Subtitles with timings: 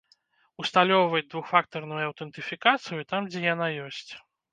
[0.61, 4.09] Усталёўваць двухфактарную аўтэнтыфікацыю, там дзе яна ёсць.